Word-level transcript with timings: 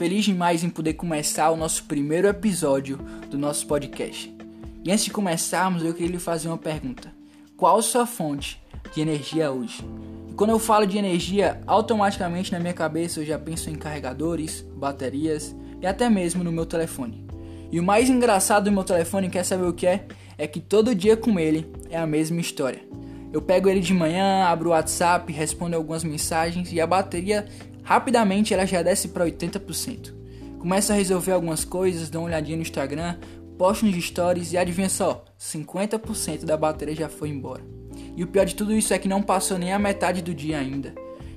Feliz 0.00 0.24
demais 0.24 0.64
em 0.64 0.70
poder 0.70 0.94
começar 0.94 1.50
o 1.50 1.58
nosso 1.58 1.84
primeiro 1.84 2.26
episódio 2.26 2.96
do 3.28 3.36
nosso 3.36 3.66
podcast. 3.66 4.34
E 4.82 4.90
antes 4.90 5.04
de 5.04 5.10
começarmos, 5.10 5.84
eu 5.84 5.92
queria 5.92 6.12
lhe 6.12 6.18
fazer 6.18 6.48
uma 6.48 6.56
pergunta: 6.56 7.12
Qual 7.54 7.82
sua 7.82 8.06
fonte 8.06 8.58
de 8.94 9.02
energia 9.02 9.52
hoje? 9.52 9.84
E 10.26 10.32
quando 10.32 10.52
eu 10.52 10.58
falo 10.58 10.86
de 10.86 10.96
energia, 10.96 11.60
automaticamente 11.66 12.50
na 12.50 12.58
minha 12.58 12.72
cabeça 12.72 13.20
eu 13.20 13.26
já 13.26 13.38
penso 13.38 13.68
em 13.68 13.74
carregadores, 13.74 14.64
baterias 14.74 15.54
e 15.82 15.86
até 15.86 16.08
mesmo 16.08 16.42
no 16.42 16.50
meu 16.50 16.64
telefone. 16.64 17.22
E 17.70 17.78
o 17.78 17.82
mais 17.82 18.08
engraçado 18.08 18.64
do 18.64 18.72
meu 18.72 18.84
telefone, 18.84 19.28
quer 19.28 19.44
saber 19.44 19.66
o 19.66 19.74
que 19.74 19.86
é? 19.86 20.06
É 20.38 20.46
que 20.46 20.60
todo 20.60 20.94
dia 20.94 21.14
com 21.14 21.38
ele 21.38 21.70
é 21.90 21.98
a 21.98 22.06
mesma 22.06 22.40
história. 22.40 22.80
Eu 23.32 23.40
pego 23.40 23.68
ele 23.68 23.80
de 23.80 23.94
manhã, 23.94 24.44
abro 24.44 24.70
o 24.70 24.72
WhatsApp, 24.72 25.32
respondo 25.32 25.76
algumas 25.76 26.02
mensagens 26.02 26.72
e 26.72 26.80
a 26.80 26.86
bateria 26.86 27.46
rapidamente 27.82 28.52
ela 28.52 28.66
já 28.66 28.82
desce 28.82 29.08
para 29.08 29.24
80%. 29.24 30.12
Começo 30.58 30.92
a 30.92 30.96
resolver 30.96 31.32
algumas 31.32 31.64
coisas, 31.64 32.10
dou 32.10 32.22
uma 32.22 32.28
olhadinha 32.28 32.56
no 32.56 32.62
Instagram, 32.62 33.16
posto 33.56 33.86
nos 33.86 34.04
stories 34.04 34.52
e 34.52 34.58
adivinha 34.58 34.88
só, 34.88 35.24
50% 35.38 36.44
da 36.44 36.56
bateria 36.56 36.94
já 36.94 37.08
foi 37.08 37.28
embora. 37.28 37.62
E 38.16 38.24
o 38.24 38.26
pior 38.26 38.44
de 38.44 38.54
tudo 38.54 38.74
isso 38.74 38.92
é 38.92 38.98
que 38.98 39.08
não 39.08 39.22
passou 39.22 39.58
nem 39.58 39.72
a 39.72 39.78
metade 39.78 40.22
do 40.22 40.34
dia 40.34 40.58
ainda. 40.58 40.92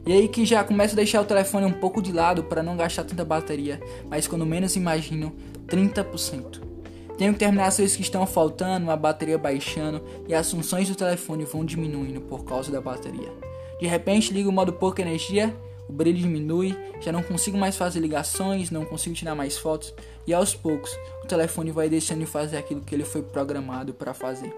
E 0.06 0.12
aí 0.12 0.28
que 0.28 0.46
já 0.46 0.64
começo 0.64 0.94
a 0.94 0.98
deixar 0.98 1.22
o 1.22 1.26
telefone 1.26 1.66
um 1.66 1.72
pouco 1.72 2.02
de 2.02 2.12
lado 2.12 2.44
para 2.44 2.64
não 2.64 2.76
gastar 2.76 3.04
tanta 3.04 3.24
bateria, 3.24 3.80
mas 4.10 4.28
quando 4.28 4.46
menos 4.46 4.76
imagino, 4.76 5.34
30%. 5.68 6.73
Tenho 7.18 7.34
que 7.34 7.40
terminar 7.40 7.68
as 7.68 7.78
coisas 7.78 7.96
que 7.96 8.02
estão 8.02 8.26
faltando, 8.26 8.90
a 8.90 8.98
bateria 8.98 9.38
baixando 9.38 10.02
e 10.28 10.34
as 10.34 10.50
funções 10.50 10.90
do 10.90 10.96
telefone 10.96 11.46
vão 11.46 11.64
diminuindo 11.64 12.22
por 12.22 12.44
causa 12.44 12.72
da 12.72 12.82
bateria. 12.82 13.32
De 13.80 13.88
repente 13.88 14.34
ligo 14.34 14.50
o 14.50 14.54
modo 14.54 14.74
pouca 14.74 15.02
energia, 15.02 15.56
o 15.88 15.94
brilho 15.94 16.18
diminui, 16.18 16.76
já 17.02 17.12
não 17.12 17.22
consigo 17.22 17.58
mais 17.58 17.76
fazer 17.76 18.00
ligações, 18.00 18.72
não 18.72 18.86
consigo 18.86 19.16
tirar 19.16 19.36
mais 19.36 19.58
fotos 19.58 19.94
e 20.26 20.34
aos 20.34 20.56
poucos 20.56 20.92
o 21.24 21.28
telefone 21.28 21.72
vai 21.72 21.90
deixando 21.90 22.20
de 22.20 22.26
fazer 22.26 22.58
aquilo 22.58 22.82
que 22.82 22.96
ele 22.96 23.06
foi 23.06 23.22
programado 23.22 23.94
para 23.94 24.14
fazer. 24.14 24.54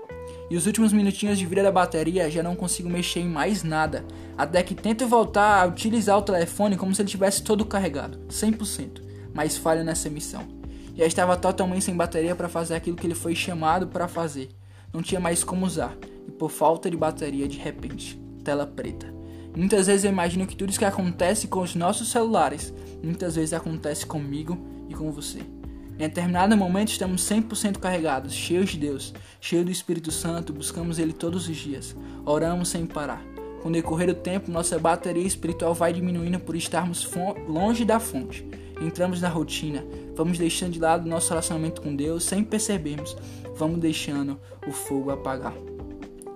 E 0.50 0.56
os 0.56 0.66
últimos 0.66 0.94
minutinhos 0.94 1.38
de 1.38 1.46
vida 1.46 1.64
da 1.64 1.72
bateria 1.72 2.30
já 2.30 2.42
não 2.42 2.56
consigo 2.56 2.90
mexer 2.90 3.20
em 3.20 3.28
mais 3.28 3.64
nada, 3.64 4.06
até 4.38 4.62
que 4.64 4.76
tento 4.76 5.08
voltar 5.08 5.62
a 5.62 5.66
utilizar 5.66 6.18
o 6.18 6.22
telefone 6.22 6.78
como 6.78 6.94
se 6.94 7.02
ele 7.02 7.10
tivesse 7.10 7.44
todo 7.44 7.66
carregado, 7.66 8.20
100%, 8.30 9.02
mas 9.34 9.58
falho 9.58 9.84
nessa 9.84 10.10
missão. 10.10 10.65
Já 10.96 11.06
estava 11.06 11.36
totalmente 11.36 11.84
sem 11.84 11.96
bateria 11.96 12.36
para 12.36 12.48
fazer 12.48 12.76
aquilo 12.76 12.96
que 12.96 13.06
ele 13.06 13.16
foi 13.16 13.36
chamado 13.36 13.88
para 13.88 14.08
fazer. 14.08 14.50
Não 14.94 15.02
tinha 15.02 15.20
mais 15.20 15.44
como 15.44 15.66
usar, 15.66 15.96
e 16.26 16.32
por 16.32 16.50
falta 16.50 16.90
de 16.90 16.96
bateria, 16.96 17.48
de 17.48 17.58
repente, 17.58 18.18
tela 18.46 18.66
preta. 18.66 19.14
Muitas 19.56 19.88
vezes 19.88 20.06
eu 20.06 20.12
imagino 20.12 20.48
que 20.48 20.56
tudo 20.56 20.70
isso 20.70 20.80
que 20.80 20.86
acontece 20.86 21.48
com 21.48 21.62
os 21.62 21.76
nossos 21.76 22.10
celulares, 22.10 22.74
muitas 23.04 23.36
vezes 23.36 23.54
acontece 23.54 24.06
comigo 24.06 24.58
e 24.88 24.94
com 24.94 25.12
você. 25.12 25.40
Em 25.40 26.00
determinado 26.00 26.58
momento 26.58 26.90
estamos 26.90 27.22
100% 27.22 27.78
carregados, 27.78 28.34
cheios 28.34 28.70
de 28.70 28.78
Deus, 28.78 29.14
cheios 29.40 29.66
do 29.66 29.72
Espírito 29.72 30.12
Santo, 30.12 30.52
buscamos 30.52 31.00
Ele 31.00 31.14
todos 31.14 31.48
os 31.48 31.56
dias, 31.56 31.96
oramos 32.26 32.70
sem 32.70 32.86
parar. 32.86 33.22
Com 33.62 33.70
o 33.70 33.72
decorrer 33.72 34.08
do 34.08 34.14
tempo, 34.14 34.52
nossa 34.52 34.78
bateria 34.78 35.26
espiritual 35.26 35.74
vai 35.74 35.94
diminuindo 35.94 36.40
por 36.40 36.56
estarmos 36.56 37.10
longe 37.48 37.86
da 37.86 38.00
fonte. 38.00 38.46
Entramos 38.82 39.22
na 39.22 39.30
rotina, 39.30 39.86
vamos 40.16 40.38
deixando 40.38 40.74
de 40.74 40.80
lado 40.80 41.08
nosso 41.08 41.30
relacionamento 41.30 41.82
com 41.82 41.96
Deus 41.96 42.24
sem 42.24 42.44
percebermos, 42.44 43.16
vamos 43.56 43.80
deixando 43.80 44.40
o 44.68 44.72
fogo 44.72 45.12
apagar. 45.12 45.54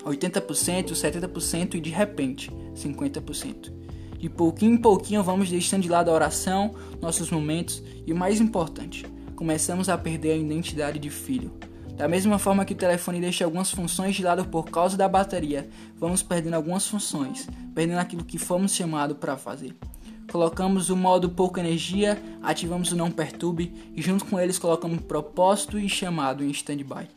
80%, 0.05 0.91
70% 0.91 1.75
e 1.75 1.81
de 1.81 1.89
repente 1.89 2.51
50%. 2.75 3.73
De 4.17 4.29
pouquinho 4.29 4.73
em 4.73 4.77
pouquinho 4.77 5.23
vamos 5.23 5.49
deixando 5.49 5.83
de 5.83 5.89
lado 5.89 6.09
a 6.09 6.13
oração, 6.13 6.75
nossos 7.01 7.29
momentos 7.29 7.83
e 8.05 8.11
o 8.11 8.15
mais 8.15 8.41
importante, 8.41 9.05
começamos 9.35 9.87
a 9.87 9.97
perder 9.97 10.31
a 10.31 10.37
identidade 10.37 10.99
de 10.99 11.09
filho. 11.09 11.53
Da 11.95 12.07
mesma 12.07 12.39
forma 12.39 12.63
que 12.63 12.73
o 12.73 12.77
telefone 12.77 13.19
deixa 13.19 13.43
algumas 13.43 13.71
funções 13.71 14.15
de 14.15 14.23
lado 14.23 14.45
por 14.45 14.69
causa 14.69 14.95
da 14.95 15.07
bateria, 15.07 15.69
vamos 15.97 16.23
perdendo 16.23 16.53
algumas 16.53 16.87
funções, 16.87 17.47
perdendo 17.75 17.99
aquilo 17.99 18.23
que 18.23 18.37
fomos 18.37 18.73
chamados 18.73 19.17
para 19.17 19.35
fazer. 19.35 19.75
Colocamos 20.31 20.89
o 20.89 20.95
modo 20.95 21.29
pouca 21.29 21.59
energia, 21.59 22.21
ativamos 22.41 22.91
o 22.91 22.95
não 22.95 23.09
perturbe 23.09 23.73
e 23.95 24.01
junto 24.01 24.25
com 24.25 24.39
eles 24.39 24.59
colocamos 24.59 25.01
propósito 25.01 25.79
e 25.79 25.89
chamado 25.89 26.43
em 26.43 26.51
standby, 26.51 27.07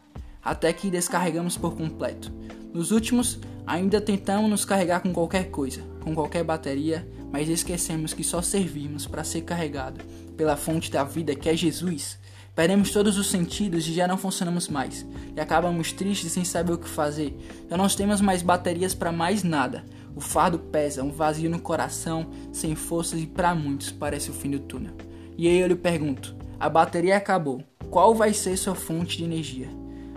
até 0.43 0.73
que 0.73 0.91
descarregamos 0.91 1.57
por 1.57 1.77
completo. 1.77 2.33
Nos 2.73 2.91
últimos, 2.91 3.39
ainda 3.67 4.01
tentamos 4.01 4.51
nos 4.51 4.65
carregar 4.65 5.01
com 5.01 5.13
qualquer 5.13 5.51
coisa, 5.51 5.83
com 6.01 6.15
qualquer 6.15 6.43
bateria, 6.43 7.07
mas 7.31 7.49
esquecemos 7.49 8.15
que 8.15 8.25
só 8.25 8.41
servimos 8.41 9.07
para 9.07 9.25
ser 9.25 9.43
carregado 9.43 10.03
pela 10.37 10.57
fonte 10.57 10.91
da 10.91 11.05
vida 11.05 11.35
que 11.35 11.49
é 11.49 11.57
Jesus 11.57 12.19
Perdemos 12.55 12.91
todos 12.91 13.17
os 13.17 13.29
sentidos 13.29 13.89
e 13.89 13.95
já 13.95 14.07
não 14.07 14.19
funcionamos 14.19 14.69
mais. 14.69 15.07
E 15.35 15.41
acabamos 15.41 15.91
tristes 15.91 16.33
sem 16.33 16.45
saber 16.45 16.73
o 16.73 16.79
que 16.79 16.89
fazer. 16.89 17.35
Já 17.69 17.79
não 17.79 17.89
temos 17.89 18.21
mais 18.21 18.43
baterias 18.43 18.95
para 18.95 19.11
mais 19.11 19.43
nada. 19.43 19.85
O 20.15 20.21
fardo 20.21 20.59
pesa, 20.59 21.03
um 21.03 21.11
vazio 21.11 21.51
no 21.51 21.61
coração, 21.61 22.29
sem 22.53 22.75
forças 22.75 23.21
e 23.21 23.27
para 23.27 23.55
muitos 23.55 23.91
parece 23.91 24.31
o 24.31 24.35
fim 24.35 24.51
do 24.51 24.59
túnel. 24.59 24.95
E 25.37 25.49
aí 25.49 25.59
eu 25.59 25.69
lhe 25.69 25.75
pergunto: 25.75 26.37
a 26.61 26.69
bateria 26.69 27.17
acabou. 27.17 27.63
Qual 27.91 28.15
vai 28.15 28.33
ser 28.33 28.57
sua 28.57 28.75
fonte 28.75 29.19
de 29.19 29.25
energia? 29.25 29.69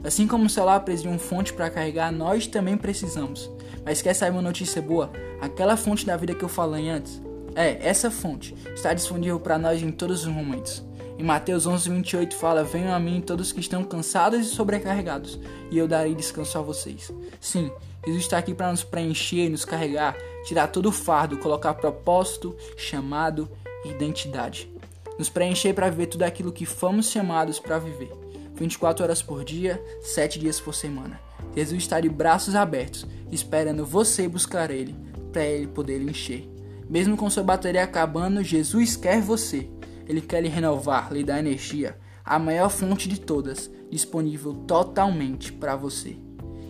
Assim 0.04 0.28
como 0.28 0.46
o 0.46 0.50
celular 0.50 0.80
precisa 0.82 1.10
de 1.10 1.10
uma 1.10 1.20
fonte 1.20 1.52
para 1.52 1.70
carregar, 1.70 2.12
nós 2.12 2.46
também 2.46 2.78
precisamos. 2.78 3.50
Mas 3.84 4.02
quer 4.02 4.14
saber 4.14 4.32
uma 4.32 4.42
notícia 4.42 4.82
boa? 4.82 5.12
Aquela 5.42 5.76
fonte 5.76 6.06
da 6.06 6.16
vida 6.16 6.36
que 6.36 6.44
eu 6.44 6.50
falei 6.50 6.90
antes, 6.90 7.22
é, 7.56 7.78
essa 7.88 8.12
fonte 8.12 8.54
está 8.76 8.94
disponível 8.94 9.40
para 9.40 9.58
nós 9.58 9.82
em 9.82 9.92
todos 9.92 10.22
os 10.22 10.28
momentos. 10.28 10.86
Em 11.18 11.24
Mateus 11.24 11.66
11, 11.66 11.90
28 11.90 12.36
fala: 12.36 12.64
Venham 12.64 12.94
a 12.94 13.00
mim 13.00 13.22
todos 13.22 13.52
que 13.52 13.62
estão 13.62 13.84
cansados 13.84 14.40
e 14.46 14.50
sobrecarregados, 14.50 15.40
e 15.72 15.78
eu 15.78 15.88
darei 15.88 16.14
descanso 16.14 16.58
a 16.58 16.62
vocês. 16.62 17.12
Sim, 17.40 17.72
Jesus 18.06 18.24
está 18.24 18.38
aqui 18.38 18.53
para 18.53 18.70
nos 18.70 18.84
preencher, 18.84 19.50
nos 19.50 19.64
carregar, 19.64 20.18
tirar 20.46 20.68
todo 20.68 20.88
o 20.88 20.92
fardo, 20.92 21.38
colocar 21.38 21.74
propósito, 21.76 22.56
chamado 22.76 23.50
identidade. 23.86 24.70
Nos 25.18 25.30
preencher 25.30 25.74
para 25.74 25.90
viver 25.90 26.08
tudo 26.08 26.24
aquilo 26.24 26.52
que 26.52 26.66
fomos 26.66 27.09
chamados 27.09 27.59
para 27.59 27.80
viver. 27.80 28.12
24 28.53 29.03
horas 29.03 29.22
por 29.22 29.44
dia, 29.44 29.82
7 30.02 30.40
dias 30.40 30.59
por 30.59 30.74
semana. 30.74 31.20
Jesus 31.56 31.84
está 31.84 32.02
de 32.02 32.09
braços 32.09 32.56
abertos, 32.56 33.08
esperando 33.32 33.86
você 33.86 34.28
buscar 34.28 34.70
Ele, 34.70 34.96
para 35.32 35.46
Ele 35.46 35.68
poder 35.68 36.02
encher. 36.02 36.50
Mesmo 36.90 37.16
com 37.16 37.30
sua 37.30 37.44
bateria 37.44 37.84
acabando, 37.84 38.44
Jesus 38.44 38.96
quer 38.96 39.22
você. 39.22 39.70
Ele 40.08 40.22
quer 40.22 40.42
lhe 40.42 40.50
renovar, 40.50 41.12
lhe 41.12 41.24
dar 41.24 41.40
energia, 41.40 41.98
a 42.24 42.40
maior 42.40 42.70
fonte 42.70 43.08
de 43.08 43.20
todas, 43.20 43.70
disponível 43.90 44.54
totalmente 44.54 45.52
para 45.52 45.76
você. 45.76 46.18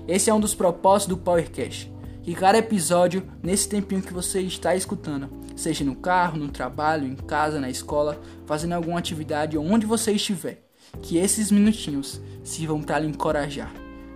Esse 0.07 0.29
é 0.29 0.33
um 0.33 0.39
dos 0.39 0.53
propósitos 0.53 1.15
do 1.15 1.21
PowerCast. 1.21 1.91
Que 2.21 2.33
cada 2.33 2.57
episódio, 2.57 3.23
nesse 3.41 3.69
tempinho 3.69 4.01
que 4.01 4.13
você 4.13 4.41
está 4.41 4.75
escutando, 4.75 5.29
seja 5.55 5.85
no 5.85 5.95
carro, 5.95 6.37
no 6.37 6.49
trabalho, 6.49 7.07
em 7.07 7.15
casa, 7.15 7.59
na 7.59 7.69
escola, 7.69 8.19
fazendo 8.45 8.73
alguma 8.73 8.97
atividade 8.97 9.57
onde 9.57 9.85
você 9.85 10.11
estiver, 10.11 10.63
que 11.01 11.17
esses 11.17 11.51
minutinhos 11.51 12.19
sirvam 12.43 12.81
para 12.81 12.99
lhe 12.99 13.07
encorajar 13.07 13.71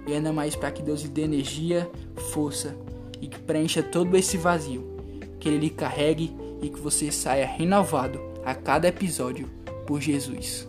e 0.08 0.14
ainda 0.14 0.34
mais 0.34 0.56
para 0.56 0.72
que 0.72 0.82
Deus 0.82 1.02
lhe 1.02 1.08
dê 1.08 1.22
energia, 1.22 1.90
força 2.32 2.76
e 3.22 3.28
que 3.28 3.40
preencha 3.40 3.84
todo 3.84 4.18
esse 4.18 4.38
vazio, 4.38 4.98
que 5.40 5.48
Ele 5.48 5.60
lhe 5.60 5.70
carregue 5.70 6.36
e 6.62 6.70
que 6.70 6.80
você 6.80 7.12
saia 7.12 7.46
renovado 7.46 8.20
a 8.46 8.54
cada 8.54 8.88
episódio 8.88 9.50
por 9.86 10.02
Jesus. 10.02 10.68